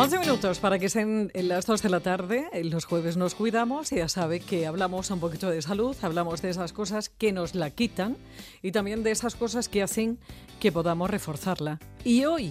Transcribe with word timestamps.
11 0.00 0.18
minutos 0.20 0.60
para 0.60 0.78
que 0.78 0.88
sean 0.88 1.30
las 1.34 1.66
2 1.66 1.82
de 1.82 1.90
la 1.90 2.00
tarde. 2.00 2.48
Los 2.64 2.86
jueves 2.86 3.18
nos 3.18 3.34
cuidamos 3.34 3.92
y 3.92 3.96
ya 3.96 4.08
sabe 4.08 4.40
que 4.40 4.66
hablamos 4.66 5.10
un 5.10 5.20
poquito 5.20 5.50
de 5.50 5.60
salud, 5.60 5.94
hablamos 6.00 6.40
de 6.40 6.48
esas 6.48 6.72
cosas 6.72 7.10
que 7.10 7.32
nos 7.32 7.54
la 7.54 7.68
quitan 7.68 8.16
y 8.62 8.72
también 8.72 9.02
de 9.02 9.10
esas 9.10 9.34
cosas 9.34 9.68
que 9.68 9.82
hacen 9.82 10.18
que 10.58 10.72
podamos 10.72 11.10
reforzarla. 11.10 11.80
Y 12.02 12.24
hoy, 12.24 12.50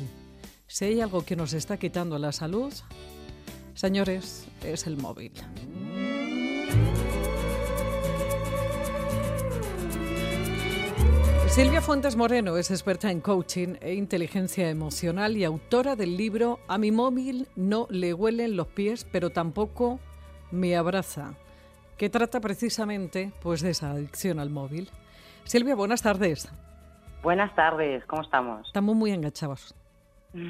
si 0.68 0.86
hay 0.86 1.02
algo 1.02 1.26
que 1.26 1.36
nos 1.36 1.54
está 1.54 1.78
quitando 1.78 2.20
la 2.20 2.34
salud, 2.34 2.72
señores, 3.74 4.46
es 4.64 4.86
el 4.86 4.98
móvil. 4.98 5.32
Silvia 11.60 11.82
Fuentes 11.82 12.16
Moreno 12.16 12.56
es 12.56 12.72
experta 12.72 13.12
en 13.12 13.20
coaching 13.20 13.76
e 13.82 13.94
inteligencia 13.94 14.70
emocional 14.70 15.36
y 15.36 15.44
autora 15.44 15.98
del 15.98 16.16
libro 16.16 16.62
A 16.70 16.78
mi 16.78 16.90
móvil 16.90 17.50
no 17.58 17.86
le 17.90 18.14
huelen 18.14 18.56
los 18.56 18.68
pies, 18.68 19.04
pero 19.12 19.30
tampoco 19.30 20.00
me 20.52 20.78
abraza, 20.78 21.34
que 21.98 22.10
trata 22.10 22.40
precisamente 22.40 23.34
pues 23.42 23.60
de 23.60 23.72
esa 23.72 23.92
adicción 23.92 24.40
al 24.40 24.50
móvil. 24.50 24.90
Silvia, 25.44 25.76
buenas 25.76 26.02
tardes. 26.02 26.50
Buenas 27.22 27.54
tardes, 27.56 28.06
¿cómo 28.06 28.22
estamos? 28.22 28.66
Estamos 28.66 28.96
muy 28.96 29.12
enganchados. 29.12 29.76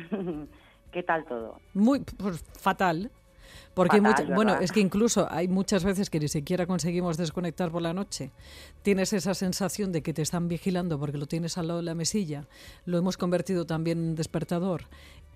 ¿Qué 0.91 1.01
tal 1.01 1.25
todo? 1.25 1.59
Muy 1.73 2.01
pues, 2.01 2.45
fatal. 2.59 3.09
Porque 3.73 4.01
bueno, 4.33 4.55
es 4.59 4.71
que 4.71 4.79
incluso 4.79 5.27
hay 5.29 5.47
muchas 5.47 5.83
veces 5.83 6.09
que 6.09 6.19
ni 6.19 6.27
siquiera 6.27 6.65
conseguimos 6.65 7.17
desconectar 7.17 7.71
por 7.71 7.81
la 7.81 7.93
noche. 7.93 8.31
Tienes 8.81 9.13
esa 9.13 9.33
sensación 9.33 9.91
de 9.91 10.01
que 10.01 10.13
te 10.13 10.21
están 10.21 10.47
vigilando 10.47 10.99
porque 10.99 11.17
lo 11.17 11.27
tienes 11.27 11.57
al 11.57 11.67
lado 11.67 11.79
de 11.79 11.85
la 11.85 11.95
mesilla. 11.95 12.45
Lo 12.85 12.97
hemos 12.97 13.17
convertido 13.17 13.65
también 13.65 13.99
en 13.99 14.15
despertador 14.15 14.83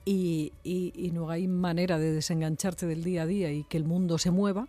y, 0.06 0.52
y, 0.64 1.12
no 1.12 1.30
hay 1.30 1.48
manera 1.48 1.98
de 1.98 2.12
desengancharte 2.12 2.86
del 2.86 3.04
día 3.04 3.24
a 3.24 3.26
día 3.26 3.52
y 3.52 3.64
que 3.64 3.78
el 3.78 3.86
mundo 3.86 4.18
se 4.18 4.32
mueva. 4.32 4.68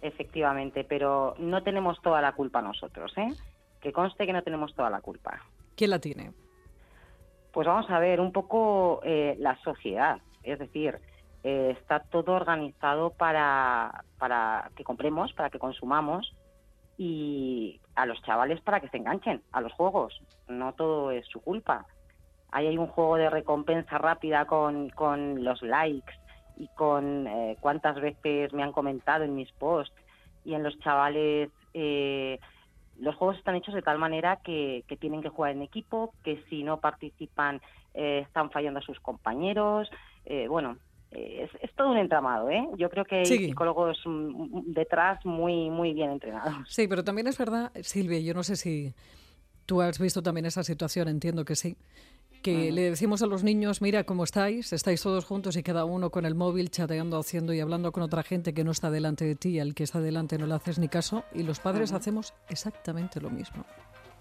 Efectivamente, 0.00 0.84
pero 0.84 1.34
no 1.38 1.62
tenemos 1.62 2.00
toda 2.02 2.20
la 2.20 2.32
culpa 2.32 2.62
nosotros, 2.62 3.12
¿eh? 3.16 3.32
Que 3.80 3.92
conste 3.92 4.26
que 4.26 4.32
no 4.32 4.42
tenemos 4.42 4.74
toda 4.74 4.90
la 4.90 5.00
culpa. 5.00 5.42
¿Quién 5.74 5.90
la 5.90 5.98
tiene? 5.98 6.32
Pues 7.52 7.66
vamos 7.66 7.90
a 7.90 7.98
ver, 7.98 8.20
un 8.20 8.32
poco 8.32 9.00
eh, 9.02 9.36
la 9.40 9.56
sociedad. 9.62 10.20
Es 10.44 10.58
decir, 10.58 10.98
eh, 11.44 11.76
está 11.80 12.00
todo 12.00 12.32
organizado 12.32 13.10
para, 13.10 14.04
para 14.18 14.70
que 14.74 14.84
compremos, 14.84 15.32
para 15.32 15.50
que 15.50 15.58
consumamos 15.58 16.34
y 16.96 17.80
a 17.94 18.06
los 18.06 18.20
chavales 18.22 18.60
para 18.60 18.80
que 18.80 18.88
se 18.88 18.96
enganchen 18.96 19.42
a 19.52 19.60
los 19.60 19.72
juegos. 19.72 20.20
No 20.48 20.72
todo 20.72 21.12
es 21.12 21.26
su 21.26 21.40
culpa. 21.40 21.86
Ahí 22.50 22.66
hay 22.66 22.78
un 22.78 22.88
juego 22.88 23.16
de 23.16 23.30
recompensa 23.30 23.98
rápida 23.98 24.46
con, 24.46 24.90
con 24.90 25.44
los 25.44 25.62
likes 25.62 26.12
y 26.56 26.66
con 26.68 27.28
eh, 27.28 27.56
cuántas 27.60 28.00
veces 28.00 28.52
me 28.52 28.64
han 28.64 28.72
comentado 28.72 29.22
en 29.22 29.36
mis 29.36 29.52
posts. 29.52 29.94
Y 30.44 30.54
en 30.54 30.64
los 30.64 30.76
chavales, 30.80 31.50
eh, 31.74 32.40
los 32.98 33.14
juegos 33.14 33.36
están 33.36 33.54
hechos 33.54 33.74
de 33.74 33.82
tal 33.82 33.98
manera 33.98 34.36
que, 34.42 34.82
que, 34.88 34.96
tienen 34.96 35.22
que 35.22 35.28
jugar 35.28 35.52
en 35.52 35.62
equipo, 35.62 36.14
que 36.24 36.42
si 36.48 36.64
no 36.64 36.80
participan 36.80 37.60
están 37.94 38.50
fallando 38.50 38.78
a 38.78 38.82
sus 38.82 39.00
compañeros. 39.00 39.90
bueno, 40.48 40.76
es, 41.10 41.50
todo 41.74 41.90
un 41.90 41.98
entramado, 41.98 42.50
¿eh? 42.50 42.68
Yo 42.76 42.90
creo 42.90 43.04
que 43.04 43.16
hay 43.16 43.26
psicólogos 43.26 43.98
detrás 44.66 45.24
muy, 45.24 45.70
muy 45.70 45.94
bien 45.94 46.10
entrenados. 46.10 46.68
Sí, 46.68 46.86
pero 46.88 47.04
también 47.04 47.26
es 47.26 47.38
verdad, 47.38 47.72
Silvia, 47.82 48.18
yo 48.20 48.34
no 48.34 48.42
sé 48.42 48.56
si 48.56 48.94
tú 49.66 49.80
has 49.80 49.98
visto 49.98 50.22
también 50.22 50.46
esa 50.46 50.62
situación, 50.62 51.08
entiendo 51.08 51.44
que 51.44 51.54
sí, 51.54 51.76
que 52.42 52.70
le 52.72 52.82
decimos 52.82 53.22
a 53.22 53.26
los 53.26 53.42
niños, 53.42 53.82
mira 53.82 54.04
cómo 54.04 54.24
estáis, 54.24 54.72
estáis 54.72 55.02
todos 55.02 55.24
juntos 55.24 55.56
y 55.56 55.62
cada 55.62 55.84
uno 55.84 56.10
con 56.10 56.24
el 56.24 56.34
móvil 56.34 56.70
chateando, 56.70 57.18
haciendo 57.18 57.52
y 57.52 57.60
hablando 57.60 57.92
con 57.92 58.02
otra 58.02 58.22
gente 58.22 58.54
que 58.54 58.64
no 58.64 58.70
está 58.70 58.90
delante 58.90 59.24
de 59.24 59.34
ti, 59.34 59.58
al 59.60 59.74
que 59.74 59.84
está 59.84 60.00
delante 60.00 60.38
no 60.38 60.46
le 60.46 60.54
haces 60.54 60.78
ni 60.78 60.88
caso, 60.88 61.24
y 61.34 61.42
los 61.42 61.60
padres 61.60 61.92
hacemos 61.92 62.34
exactamente 62.48 63.20
lo 63.20 63.30
mismo. 63.30 63.64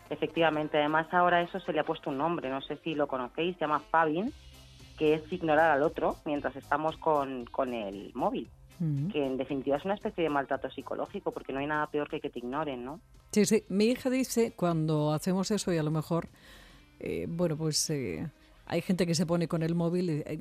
Efectivamente, 0.10 0.78
además 0.78 1.08
ahora 1.12 1.42
eso 1.42 1.60
se 1.60 1.74
le 1.74 1.80
ha 1.80 1.84
puesto 1.84 2.10
un 2.10 2.18
nombre, 2.18 2.50
no 2.50 2.62
sé 2.62 2.78
si 2.84 2.96
lo 2.96 3.08
conocéis, 3.08 3.56
se 3.56 3.62
llama 3.62 3.82
Fabin, 3.92 4.34
que 4.98 5.14
es 5.14 5.32
ignorar 5.32 5.72
al 5.72 5.84
otro 5.84 6.18
mientras 6.26 6.56
estamos 6.56 6.98
con, 6.98 7.46
con 7.46 7.74
el 7.74 8.12
móvil. 8.14 8.50
que 9.12 9.26
en 9.26 9.38
definitiva 9.38 9.78
es 9.78 9.86
una 9.86 9.96
especie 9.96 10.24
de 10.24 10.30
maltrato 10.30 10.70
psicológico, 10.70 11.32
porque 11.32 11.54
no 11.54 11.60
hay 11.60 11.68
nada 11.68 11.88
peor 11.88 12.10
que 12.10 12.20
que 12.20 12.30
te 12.30 12.40
ignoren, 12.40 12.84
¿no? 12.86 13.00
Sí, 13.32 13.46
sí. 13.46 13.64
Mi 13.70 13.86
hija 13.86 14.10
dice, 14.10 14.54
cuando 14.56 15.14
hacemos 15.14 15.50
eso 15.52 15.74
y 15.74 15.78
a 15.78 15.84
lo 15.84 15.92
mejor, 15.92 16.28
eh, 17.00 17.26
bueno, 17.28 17.58
pues 17.58 17.90
eh, 17.90 18.28
hay 18.66 18.82
gente 18.82 19.08
que 19.08 19.16
se 19.16 19.26
pone 19.26 19.48
con 19.48 19.64
el 19.64 19.74
móvil, 19.76 20.10
eh, 20.10 20.40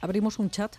abrimos 0.00 0.38
un 0.38 0.50
chat 0.50 0.76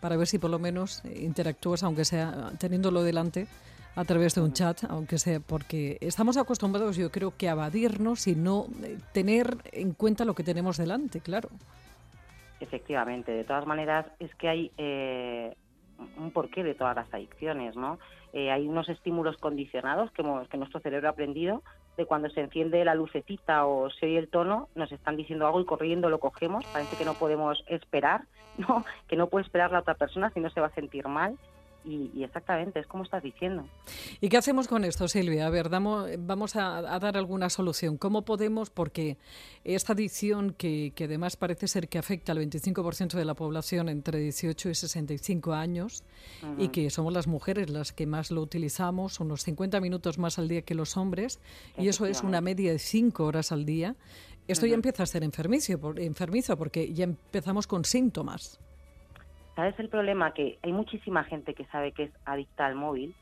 para 0.00 0.16
ver 0.16 0.26
si 0.26 0.38
por 0.38 0.50
lo 0.50 0.58
menos 0.58 1.02
interactúas, 1.04 1.82
aunque 1.82 2.04
sea 2.04 2.52
teniéndolo 2.58 3.02
delante, 3.02 3.46
a 3.94 4.04
través 4.04 4.34
de 4.34 4.42
un 4.42 4.52
chat, 4.52 4.84
aunque 4.90 5.18
sea 5.18 5.40
porque 5.40 5.96
estamos 6.02 6.36
acostumbrados, 6.36 6.96
yo 6.96 7.10
creo, 7.10 7.34
que 7.34 7.48
a 7.48 7.52
evadirnos 7.52 8.26
y 8.26 8.34
no 8.34 8.66
tener 9.12 9.56
en 9.72 9.92
cuenta 9.92 10.26
lo 10.26 10.34
que 10.34 10.44
tenemos 10.44 10.76
delante, 10.76 11.20
claro. 11.20 11.48
Efectivamente, 12.60 13.32
de 13.32 13.44
todas 13.44 13.66
maneras 13.66 14.06
es 14.18 14.34
que 14.36 14.48
hay 14.48 14.72
eh, 14.78 15.54
un 16.16 16.30
porqué 16.30 16.64
de 16.64 16.74
todas 16.74 16.96
las 16.96 17.12
adicciones, 17.12 17.76
¿no? 17.76 17.98
Eh, 18.32 18.50
hay 18.50 18.66
unos 18.66 18.88
estímulos 18.88 19.36
condicionados 19.38 20.10
que, 20.12 20.22
que 20.50 20.56
nuestro 20.58 20.80
cerebro 20.80 21.08
ha 21.08 21.12
aprendido 21.12 21.62
de 21.96 22.04
cuando 22.04 22.28
se 22.28 22.40
enciende 22.40 22.84
la 22.84 22.94
lucecita 22.94 23.66
o 23.66 23.88
se 23.90 24.06
oye 24.06 24.18
el 24.18 24.28
tono, 24.28 24.68
nos 24.74 24.92
están 24.92 25.16
diciendo 25.16 25.46
algo 25.46 25.60
y 25.60 25.64
corriendo 25.64 26.10
lo 26.10 26.20
cogemos, 26.20 26.64
parece 26.66 26.96
que 26.96 27.04
no 27.04 27.14
podemos 27.14 27.64
esperar, 27.68 28.22
¿no? 28.58 28.84
Que 29.08 29.16
no 29.16 29.28
puede 29.28 29.44
esperar 29.44 29.72
la 29.72 29.80
otra 29.80 29.94
persona 29.94 30.30
si 30.30 30.40
no 30.40 30.50
se 30.50 30.60
va 30.60 30.66
a 30.66 30.74
sentir 30.74 31.08
mal 31.08 31.38
y, 31.86 32.24
exactamente, 32.24 32.80
es 32.80 32.86
como 32.86 33.04
estás 33.04 33.22
diciendo. 33.22 33.64
¿Y 34.20 34.28
qué 34.28 34.36
hacemos 34.36 34.66
con 34.66 34.84
esto, 34.84 35.06
Silvia? 35.06 35.46
A 35.46 35.50
ver, 35.50 35.70
damos, 35.70 36.08
vamos 36.18 36.56
a, 36.56 36.82
dar 36.82 37.16
alguna 37.16 37.48
solución. 37.48 37.96
¿Cómo 37.96 38.22
podemos? 38.22 38.70
Porque 38.70 39.16
esta 39.64 39.92
adicción, 39.92 40.52
que, 40.52 40.92
que 40.94 41.04
además 41.04 41.36
parece 41.36 41.68
ser 41.68 41.88
que 41.88 41.98
afecta 41.98 42.32
al 42.32 42.38
25% 42.38 43.12
de 43.12 43.24
la 43.24 43.34
población 43.34 43.88
entre 43.88 44.18
18 44.18 44.70
y 44.70 44.74
65 44.74 45.52
años, 45.52 46.02
y 46.58 46.68
que 46.68 46.90
somos 46.90 47.12
las 47.12 47.26
mujeres 47.28 47.70
las 47.70 47.92
que 47.92 48.06
más 48.06 48.30
lo 48.30 48.42
utilizamos, 48.42 49.20
unos 49.20 49.42
50 49.44 49.80
minutos 49.80 50.18
más 50.18 50.38
al 50.38 50.48
día 50.48 50.62
que 50.62 50.74
los 50.74 50.96
hombres, 50.96 51.38
y 51.78 51.88
eso 51.88 52.06
es 52.06 52.22
una 52.22 52.40
media 52.40 52.72
de 52.72 52.78
5 52.78 53.24
horas 53.24 53.52
al 53.52 53.64
día, 53.64 53.94
esto 54.48 54.66
ya 54.66 54.74
empieza 54.74 55.02
a 55.02 55.06
ser 55.06 55.24
enfermizo, 55.24 55.72
enfermizo 55.96 56.56
porque 56.56 56.92
ya 56.92 57.04
empezamos 57.04 57.66
con 57.66 57.84
síntomas. 57.84 58.60
¿Sabes 59.56 59.78
el 59.80 59.88
problema? 59.88 60.34
Que 60.34 60.58
hay 60.62 60.72
muchísima 60.72 61.24
gente 61.24 61.54
que 61.54 61.64
sabe 61.66 61.92
que 61.92 62.04
es 62.04 62.10
adicta 62.26 62.66
al 62.66 62.74
móvil. 62.74 63.14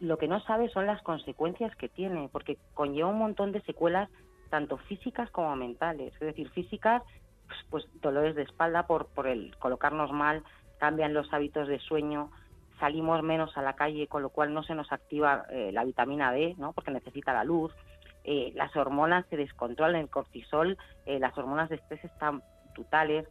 Lo 0.00 0.18
que 0.18 0.26
no 0.26 0.40
sabe 0.40 0.68
son 0.70 0.86
las 0.86 1.00
consecuencias 1.02 1.74
que 1.76 1.88
tiene, 1.88 2.28
porque 2.32 2.58
conlleva 2.74 3.08
un 3.08 3.18
montón 3.18 3.52
de 3.52 3.62
secuelas, 3.62 4.10
tanto 4.50 4.76
físicas 4.76 5.30
como 5.30 5.54
mentales. 5.54 6.12
Es 6.14 6.20
decir, 6.20 6.50
físicas, 6.50 7.02
pues, 7.70 7.86
dolores 8.02 8.34
de 8.34 8.42
espalda 8.42 8.88
por, 8.88 9.06
por 9.06 9.28
el 9.28 9.56
colocarnos 9.58 10.10
mal, 10.10 10.42
cambian 10.78 11.14
los 11.14 11.32
hábitos 11.32 11.68
de 11.68 11.78
sueño, 11.78 12.30
salimos 12.80 13.22
menos 13.22 13.56
a 13.56 13.62
la 13.62 13.74
calle, 13.74 14.08
con 14.08 14.22
lo 14.22 14.30
cual 14.30 14.52
no 14.52 14.64
se 14.64 14.74
nos 14.74 14.90
activa 14.90 15.44
eh, 15.50 15.70
la 15.72 15.84
vitamina 15.84 16.32
D, 16.32 16.56
¿no? 16.58 16.72
porque 16.72 16.90
necesita 16.90 17.32
la 17.32 17.44
luz. 17.44 17.72
Eh, 18.24 18.52
las 18.56 18.74
hormonas 18.74 19.26
se 19.30 19.36
descontrolan, 19.36 20.00
el 20.00 20.10
cortisol, 20.10 20.76
eh, 21.06 21.20
las 21.20 21.38
hormonas 21.38 21.68
de 21.68 21.76
estrés 21.76 22.04
están 22.04 22.42
brutales 22.74 23.28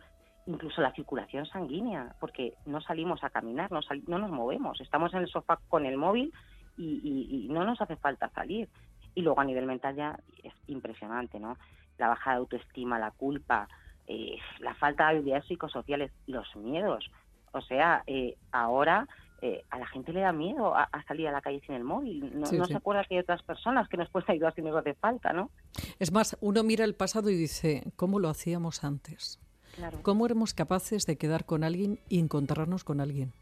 incluso 0.47 0.81
la 0.81 0.93
circulación 0.93 1.45
sanguínea, 1.45 2.15
porque 2.19 2.53
no 2.65 2.81
salimos 2.81 3.23
a 3.23 3.29
caminar, 3.29 3.71
no, 3.71 3.81
no 4.07 4.17
nos 4.17 4.31
movemos, 4.31 4.81
estamos 4.81 5.13
en 5.13 5.19
el 5.19 5.27
sofá 5.27 5.59
con 5.67 5.85
el 5.85 5.97
móvil 5.97 6.33
y, 6.77 7.47
no 7.49 7.63
nos 7.65 7.81
hace 7.81 7.95
falta 7.97 8.29
salir. 8.29 8.69
Y 9.13 9.21
luego 9.21 9.41
a 9.41 9.45
nivel 9.45 9.65
mental 9.65 9.95
ya 9.95 10.19
es 10.43 10.53
impresionante, 10.67 11.39
¿no? 11.39 11.57
La 11.97 12.07
baja 12.07 12.31
de 12.31 12.37
autoestima, 12.37 12.99
la 12.99 13.11
culpa, 13.11 13.67
eh, 14.05 14.37
la 14.59 14.75
falta 14.75 15.05
de 15.05 15.17
habilidades 15.17 15.45
psicosociales, 15.45 16.11
los 16.27 16.55
miedos. 16.55 17.09
O 17.51 17.61
sea, 17.61 18.03
eh, 18.05 18.35
ahora 18.51 19.07
eh, 19.41 19.63
a 19.71 19.79
la 19.79 19.87
gente 19.87 20.13
le 20.13 20.21
da 20.21 20.31
miedo 20.31 20.75
a, 20.75 20.89
salir 21.07 21.27
a 21.27 21.31
la 21.31 21.41
calle 21.41 21.61
sin 21.65 21.73
el 21.73 21.83
móvil. 21.83 22.39
No, 22.39 22.45
se 22.45 22.75
acuerda 22.75 23.03
que 23.05 23.15
hay 23.15 23.21
otras 23.21 23.41
personas 23.41 23.89
que 23.89 23.97
nos 23.97 24.09
pueden 24.09 24.29
ayudar 24.31 24.53
si 24.53 24.61
nos 24.61 24.75
hace 24.75 24.93
falta, 24.93 25.33
¿no? 25.33 25.49
Es 25.97 26.11
más, 26.11 26.37
uno 26.39 26.63
mira 26.63 26.85
el 26.85 26.93
pasado 26.93 27.31
y 27.31 27.35
dice, 27.35 27.91
¿cómo 27.95 28.19
lo 28.19 28.29
hacíamos 28.29 28.83
antes? 28.83 29.39
¿Cómo 30.01 30.25
éramos 30.25 30.53
capaces 30.53 31.05
de 31.05 31.17
quedar 31.17 31.45
con 31.45 31.63
alguien 31.63 31.99
y 32.09 32.19
encontrarnos 32.19 32.83
con 32.83 33.01
alguien? 33.01 33.33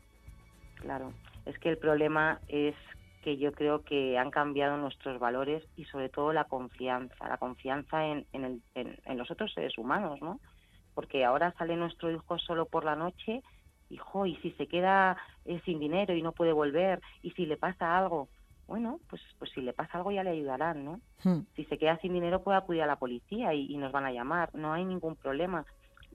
Claro, 0.76 1.14
es 1.46 1.58
que 1.60 1.70
el 1.70 1.78
problema 1.78 2.40
es 2.48 2.76
que 3.24 3.38
yo 3.38 3.54
creo 3.54 3.84
que 3.84 4.20
han 4.20 4.30
cambiado 4.30 4.78
nuestros 4.78 5.20
valores 5.20 5.64
y 5.76 5.86
sobre 5.86 6.10
todo 6.10 6.32
la 6.32 6.44
confianza, 6.44 7.28
la 7.28 7.38
confianza 7.38 8.06
en, 8.06 8.28
en, 8.34 9.18
los 9.18 9.32
otros 9.32 9.52
seres 9.54 9.78
humanos, 9.80 10.22
¿no? 10.22 10.40
Porque 10.94 11.26
ahora 11.26 11.54
sale 11.58 11.76
nuestro 11.76 12.12
hijo 12.12 12.38
solo 12.38 12.68
por 12.68 12.86
la 12.86 12.96
noche, 12.96 13.42
hijo, 13.90 14.28
y 14.28 14.36
si 14.38 14.52
se 14.52 14.68
queda 14.68 15.18
eh, 15.46 15.60
sin 15.66 15.80
dinero 15.80 16.14
y 16.14 16.22
no 16.22 16.34
puede 16.34 16.54
volver, 16.54 17.02
y 17.24 17.32
si 17.32 17.48
le 17.48 17.58
pasa 17.58 17.98
algo, 17.98 18.30
bueno, 18.68 19.00
pues, 19.10 19.24
pues 19.40 19.50
si 19.52 19.62
le 19.62 19.74
pasa 19.74 19.98
algo 19.98 20.12
ya 20.12 20.24
le 20.24 20.30
ayudarán, 20.30 20.86
¿no? 20.86 21.00
Hmm. 21.24 21.42
Si 21.56 21.66
se 21.66 21.80
queda 21.80 21.98
sin 22.02 22.14
dinero 22.14 22.44
puede 22.44 22.60
acudir 22.60 22.84
a 22.84 22.88
la 22.88 22.98
policía 22.98 23.56
y, 23.56 23.66
y, 23.72 23.78
nos 23.78 23.92
van 23.92 24.06
a 24.06 24.12
llamar, 24.12 24.54
no 24.54 24.74
hay 24.74 24.86
ningún 24.86 25.16
problema. 25.16 25.66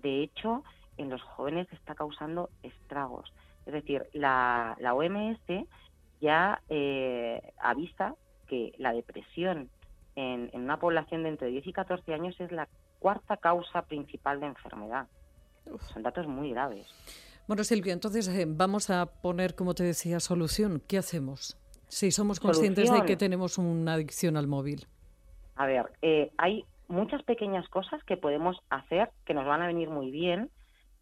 De 0.02 0.22
hecho, 0.22 0.64
en 0.96 1.10
los 1.10 1.22
jóvenes 1.22 1.66
está 1.72 1.94
causando 1.94 2.50
estragos. 2.62 3.32
Es 3.66 3.72
decir, 3.72 4.06
la, 4.12 4.76
la 4.80 4.94
OMS 4.94 5.40
ya 6.20 6.60
eh, 6.68 7.40
avisa 7.58 8.14
que 8.46 8.72
la 8.78 8.92
depresión 8.92 9.70
en, 10.16 10.50
una 10.52 10.78
población 10.78 11.22
de 11.22 11.30
entre 11.30 11.48
10 11.48 11.66
y 11.66 11.72
14 11.72 12.14
años 12.14 12.38
es 12.40 12.52
la 12.52 12.68
cuarta 12.98 13.36
causa 13.36 13.82
principal 13.82 14.40
de 14.40 14.46
enfermedad. 14.46 15.06
Son 15.92 16.02
datos 16.02 16.26
muy 16.26 16.50
graves. 16.50 16.86
Bueno, 17.46 17.64
Silvia, 17.64 17.92
entonces 17.92 18.28
eh, 18.28 18.44
vamos 18.46 18.90
a 18.90 19.06
poner, 19.06 19.54
como 19.54 19.74
te 19.74 19.84
decía, 19.84 20.20
solución. 20.20 20.82
¿Qué 20.86 20.98
hacemos 20.98 21.56
si 21.88 22.10
somos 22.10 22.38
conscientes 22.38 22.92
de 22.92 23.02
que 23.02 23.16
tenemos 23.16 23.58
una 23.58 23.94
adicción 23.94 24.36
al 24.36 24.46
móvil? 24.46 24.86
A 25.56 25.66
ver, 25.66 25.92
eh, 26.02 26.30
hay 26.38 26.64
muchas 26.90 27.22
pequeñas 27.22 27.68
cosas 27.68 28.02
que 28.04 28.16
podemos 28.16 28.60
hacer 28.68 29.10
que 29.24 29.34
nos 29.34 29.46
van 29.46 29.62
a 29.62 29.66
venir 29.66 29.88
muy 29.88 30.10
bien 30.10 30.50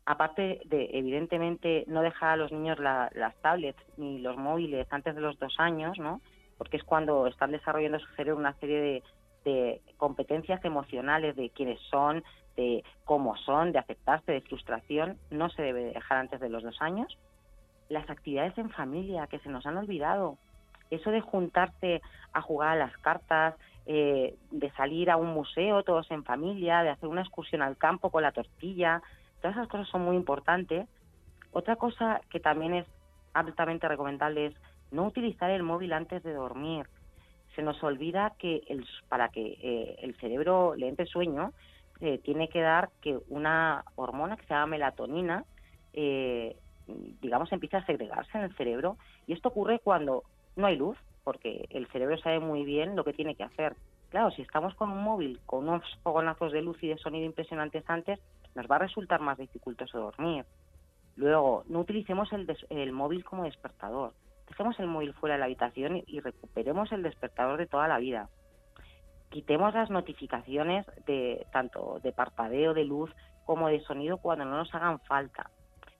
aparte 0.08 0.62
de, 0.64 0.88
evidentemente, 0.94 1.84
no 1.86 2.00
dejar 2.00 2.30
a 2.30 2.36
los 2.36 2.50
niños 2.50 2.78
las 2.78 3.36
tablets 3.42 3.78
ni 3.98 4.18
los 4.20 4.38
móviles 4.38 4.86
antes 4.90 5.14
de 5.14 5.20
los 5.20 5.38
dos 5.38 5.54
años, 5.58 5.98
¿no? 5.98 6.22
Porque 6.56 6.78
es 6.78 6.82
cuando 6.82 7.26
están 7.26 7.52
desarrollando 7.52 7.98
su 7.98 8.06
cerebro 8.14 8.40
una 8.40 8.54
serie 8.54 8.80
de, 8.80 9.02
competencias 9.96 10.62
emocionales 10.64 11.34
de 11.34 11.48
quiénes 11.50 11.80
son, 11.90 12.22
de 12.56 12.84
cómo 13.04 13.34
son, 13.36 13.72
de 13.72 13.78
aceptarse, 13.78 14.32
de 14.32 14.42
frustración, 14.42 15.16
no 15.30 15.48
se 15.48 15.62
debe 15.62 15.84
dejar 15.84 16.18
antes 16.18 16.40
de 16.40 16.50
los 16.50 16.62
dos 16.62 16.80
años. 16.80 17.16
Las 17.88 18.08
actividades 18.10 18.56
en 18.58 18.68
familia 18.68 19.26
que 19.26 19.38
se 19.38 19.48
nos 19.48 19.64
han 19.64 19.78
olvidado, 19.78 20.36
eso 20.90 21.10
de 21.10 21.22
juntarse 21.22 22.02
a 22.34 22.42
jugar 22.42 22.70
a 22.70 22.76
las 22.76 22.96
cartas, 22.98 23.54
eh, 23.88 24.36
de 24.52 24.70
salir 24.72 25.10
a 25.10 25.16
un 25.16 25.28
museo 25.28 25.82
todos 25.82 26.08
en 26.12 26.22
familia, 26.22 26.82
de 26.84 26.90
hacer 26.90 27.08
una 27.08 27.22
excursión 27.22 27.62
al 27.62 27.76
campo 27.76 28.10
con 28.10 28.22
la 28.22 28.30
tortilla, 28.30 29.02
Todas 29.40 29.56
esas 29.56 29.68
cosas 29.68 29.88
son 29.88 30.02
muy 30.02 30.16
importantes. 30.16 30.88
Otra 31.52 31.76
cosa 31.76 32.20
que 32.30 32.40
también 32.40 32.74
es 32.74 32.86
altamente 33.34 33.88
recomendable 33.88 34.46
es 34.46 34.54
no 34.90 35.06
utilizar 35.06 35.50
el 35.50 35.62
móvil 35.62 35.92
antes 35.92 36.22
de 36.22 36.32
dormir. 36.32 36.86
Se 37.54 37.62
nos 37.62 37.82
olvida 37.82 38.34
que 38.38 38.62
el, 38.68 38.86
para 39.08 39.28
que 39.28 39.58
eh, 39.62 39.96
el 40.02 40.16
cerebro 40.16 40.74
le 40.74 40.88
entre 40.88 41.06
sueño, 41.06 41.52
eh, 42.00 42.18
tiene 42.18 42.48
que 42.48 42.60
dar 42.60 42.90
que 43.00 43.18
una 43.28 43.84
hormona 43.96 44.36
que 44.36 44.46
se 44.46 44.54
llama 44.54 44.66
melatonina, 44.66 45.44
eh, 45.92 46.56
digamos, 47.20 47.50
empieza 47.52 47.78
a 47.78 47.86
segregarse 47.86 48.38
en 48.38 48.44
el 48.44 48.56
cerebro. 48.56 48.96
Y 49.26 49.32
esto 49.32 49.48
ocurre 49.48 49.80
cuando 49.80 50.24
no 50.56 50.66
hay 50.66 50.76
luz, 50.76 50.96
porque 51.28 51.66
el 51.68 51.86
cerebro 51.88 52.16
sabe 52.16 52.40
muy 52.40 52.64
bien 52.64 52.96
lo 52.96 53.04
que 53.04 53.12
tiene 53.12 53.34
que 53.34 53.44
hacer. 53.44 53.76
Claro, 54.08 54.30
si 54.30 54.40
estamos 54.40 54.74
con 54.76 54.90
un 54.90 55.02
móvil 55.02 55.40
con 55.44 55.68
unos 55.68 55.84
fogonazos 56.02 56.52
de 56.52 56.62
luz 56.62 56.82
y 56.82 56.88
de 56.88 56.96
sonido 56.96 57.26
impresionantes 57.26 57.84
antes, 57.86 58.18
nos 58.54 58.66
va 58.66 58.76
a 58.76 58.78
resultar 58.78 59.20
más 59.20 59.36
dificultoso 59.36 59.98
dormir. 59.98 60.46
Luego, 61.16 61.64
no 61.68 61.80
utilicemos 61.80 62.30
el, 62.32 62.92
móvil 62.92 63.26
como 63.26 63.44
despertador. 63.44 64.14
Dejemos 64.48 64.80
el 64.80 64.86
móvil 64.86 65.12
fuera 65.12 65.34
de 65.34 65.40
la 65.40 65.44
habitación 65.44 66.02
y, 66.06 66.18
recuperemos 66.20 66.90
el 66.92 67.02
despertador 67.02 67.58
de 67.58 67.66
toda 67.66 67.88
la 67.88 67.98
vida. 67.98 68.30
Quitemos 69.28 69.74
las 69.74 69.90
notificaciones 69.90 70.86
de 71.04 71.46
tanto 71.52 72.00
de 72.02 72.12
parpadeo, 72.12 72.72
de 72.72 72.84
luz, 72.86 73.14
como 73.44 73.68
de 73.68 73.80
sonido 73.80 74.16
cuando 74.16 74.46
no 74.46 74.56
nos 74.56 74.74
hagan 74.74 74.98
falta. 75.00 75.50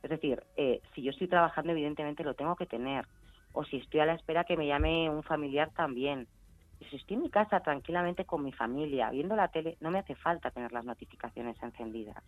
Es 0.02 0.08
decir, 0.08 0.42
eh, 0.56 0.80
si 0.94 1.02
yo 1.02 1.10
estoy 1.10 1.28
trabajando, 1.28 1.72
evidentemente 1.72 2.24
lo 2.24 2.32
tengo 2.32 2.56
que 2.56 2.64
tener. 2.64 3.04
O 3.58 3.64
si 3.64 3.78
estoy 3.78 3.98
a 3.98 4.06
la 4.06 4.14
espera 4.14 4.44
que 4.44 4.56
me 4.56 4.68
llame 4.68 5.10
un 5.10 5.24
familiar 5.24 5.72
también. 5.74 6.28
Y 6.78 6.84
si 6.84 6.94
estoy 6.94 7.16
en 7.16 7.24
mi 7.24 7.28
casa 7.28 7.58
tranquilamente 7.58 8.24
con 8.24 8.44
mi 8.44 8.52
familia, 8.52 9.10
viendo 9.10 9.34
la 9.34 9.48
tele, 9.48 9.76
no 9.80 9.90
me 9.90 9.98
hace 9.98 10.14
falta 10.14 10.52
tener 10.52 10.70
las 10.70 10.84
notificaciones 10.84 11.60
encendidas. 11.60 12.22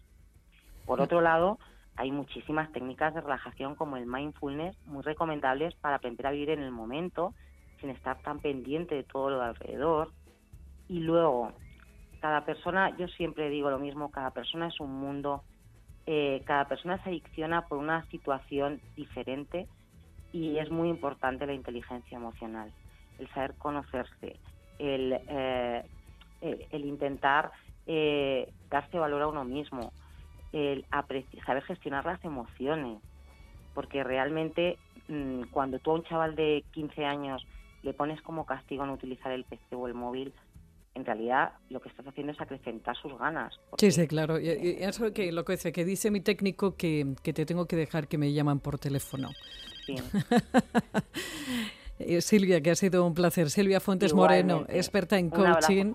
Por 0.86 0.98
mm. 0.98 1.02
otro 1.02 1.20
lado, 1.20 1.60
hay 1.94 2.10
muchísimas 2.10 2.72
técnicas 2.72 3.14
de 3.14 3.20
relajación 3.20 3.76
como 3.76 3.96
el 3.96 4.06
mindfulness 4.06 4.76
muy 4.86 5.04
recomendables 5.04 5.72
para 5.76 5.94
aprender 5.94 6.26
a 6.26 6.32
vivir 6.32 6.50
en 6.50 6.64
el 6.64 6.72
momento 6.72 7.32
sin 7.80 7.90
estar 7.90 8.20
tan 8.22 8.40
pendiente 8.40 8.96
de 8.96 9.04
todo 9.04 9.30
lo 9.30 9.38
de 9.38 9.44
alrededor. 9.44 10.10
Y 10.88 10.98
luego, 10.98 11.52
cada 12.20 12.44
persona, 12.44 12.96
yo 12.96 13.06
siempre 13.06 13.50
digo 13.50 13.70
lo 13.70 13.78
mismo, 13.78 14.10
cada 14.10 14.32
persona 14.32 14.66
es 14.66 14.80
un 14.80 14.98
mundo, 14.98 15.44
eh, 16.06 16.42
cada 16.44 16.64
persona 16.64 17.00
se 17.04 17.10
adicciona 17.10 17.68
por 17.68 17.78
una 17.78 18.04
situación 18.06 18.80
diferente 18.96 19.68
y 20.32 20.58
es 20.58 20.70
muy 20.70 20.88
importante 20.88 21.46
la 21.46 21.54
inteligencia 21.54 22.16
emocional 22.16 22.72
el 23.20 23.28
saber 23.28 23.54
conocerse, 23.54 24.36
el, 24.78 25.18
eh, 25.28 25.84
el, 26.40 26.84
intentar 26.84 27.52
eh, 27.86 28.50
darse 28.70 28.98
valor 28.98 29.22
a 29.22 29.28
uno 29.28 29.44
mismo, 29.44 29.92
el 30.52 30.84
saber 31.46 31.62
gestionar 31.64 32.06
las 32.06 32.24
emociones, 32.24 32.98
porque 33.74 34.02
realmente 34.02 34.78
mm, 35.08 35.42
cuando 35.50 35.78
tú 35.78 35.92
a 35.92 35.94
un 35.94 36.04
chaval 36.04 36.34
de 36.34 36.64
15 36.72 37.04
años 37.04 37.46
le 37.82 37.92
pones 37.92 38.20
como 38.22 38.46
castigo 38.46 38.84
no 38.84 38.94
utilizar 38.94 39.32
el 39.32 39.44
PC 39.44 39.76
o 39.76 39.86
el 39.86 39.94
móvil, 39.94 40.32
en 40.94 41.04
realidad 41.04 41.52
lo 41.68 41.80
que 41.80 41.88
estás 41.88 42.06
haciendo 42.06 42.32
es 42.32 42.40
acrecentar 42.40 42.96
sus 42.96 43.16
ganas. 43.16 43.54
Sí, 43.78 43.92
sí, 43.92 44.08
claro. 44.08 44.36
Eso 44.38 45.12
que 45.12 45.30
lo 45.30 45.44
que 45.44 45.52
dice, 45.52 45.72
que 45.72 45.84
dice 45.84 46.10
mi 46.10 46.20
técnico 46.20 46.76
que, 46.76 47.14
que 47.22 47.32
te 47.32 47.46
tengo 47.46 47.66
que 47.66 47.76
dejar 47.76 48.08
que 48.08 48.18
me 48.18 48.32
llaman 48.32 48.58
por 48.58 48.78
teléfono. 48.78 49.28
Eh, 52.02 52.22
Silvia, 52.22 52.62
que 52.62 52.70
ha 52.70 52.74
sido 52.76 53.04
un 53.04 53.12
placer. 53.12 53.50
Silvia 53.50 53.78
Fuentes 53.78 54.14
Moreno, 54.14 54.64
experta 54.68 55.18
en 55.18 55.28
coaching, 55.28 55.92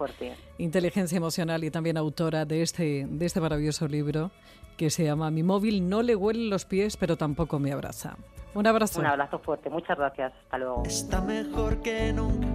inteligencia 0.59 1.18
emocional 1.18 1.63
y 1.63 1.71
también 1.71 1.97
autora 1.97 2.45
de 2.45 2.62
este, 2.62 3.07
de 3.09 3.25
este 3.25 3.42
maravilloso 3.42 3.88
libro 3.88 4.30
que 4.77 4.92
se 4.92 5.03
llama 5.03 5.31
Mi 5.31 5.42
móvil 5.42 5.89
no 5.89 6.03
le 6.03 6.15
huelen 6.15 6.51
los 6.51 6.65
pies, 6.65 6.95
pero 6.95 7.18
tampoco 7.18 7.57
me 7.57 7.71
abraza. 7.71 8.18
Un 8.53 8.68
abrazo. 8.68 9.00
Un 9.00 9.07
abrazo 9.07 9.39
fuerte. 9.39 9.69
Muchas 9.69 9.97
gracias. 9.97 10.31
Hasta 10.44 10.57
luego. 10.59 10.83
Está 10.86 11.21
mejor 11.21 11.81
que 11.81 12.13
nunca, 12.13 12.47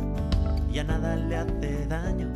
ya 0.70 0.84
nada 0.84 1.16
le 1.16 1.36
hace 1.36 1.86
daño 1.86 2.28